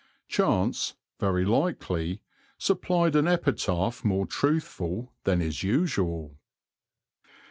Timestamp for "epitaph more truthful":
3.27-5.13